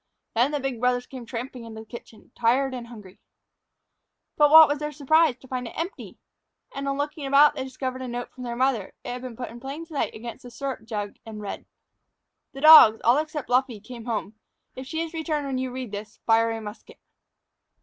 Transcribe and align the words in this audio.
Then 0.33 0.49
the 0.49 0.59
big 0.59 0.79
brothers 0.79 1.05
came 1.05 1.27
tramping 1.27 1.63
into 1.63 1.81
the 1.81 1.85
kitchen, 1.85 2.31
tired 2.33 2.73
and 2.73 2.87
hungry. 2.87 3.19
But 4.35 4.49
what 4.49 4.67
was 4.67 4.79
their 4.79 4.91
surprise 4.91 5.37
to 5.37 5.47
find 5.47 5.67
it 5.67 5.77
empty. 5.77 6.17
And, 6.73 6.87
on 6.87 6.97
looking 6.97 7.27
about, 7.27 7.53
they 7.53 7.63
discovered 7.63 8.01
a 8.01 8.07
note 8.07 8.31
from 8.31 8.43
their 8.43 8.55
mother. 8.55 8.95
It 9.03 9.09
had 9.09 9.21
been 9.21 9.35
put 9.35 9.49
in 9.51 9.59
plain 9.59 9.85
sight 9.85 10.15
against 10.15 10.41
the 10.41 10.49
syrup 10.49 10.85
jug 10.85 11.17
and 11.23 11.39
read: 11.39 11.67
"_The 12.55 12.61
dogs, 12.63 12.99
all 13.03 13.19
except 13.19 13.47
Luffree, 13.47 13.79
came 13.79 14.05
home. 14.05 14.33
If 14.75 14.87
she 14.87 15.01
has 15.01 15.13
returned 15.13 15.45
when 15.45 15.59
you 15.59 15.69
read 15.69 15.91
this, 15.91 16.17
fire 16.25 16.49
a 16.49 16.59
musket. 16.59 16.97